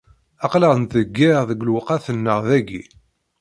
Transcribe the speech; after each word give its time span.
Aql-aɣ 0.45 0.73
nettḍeyyiε 0.77 1.37
deg 1.49 1.63
lewqat-nneɣ 1.65 2.39
dayi. 2.47 2.83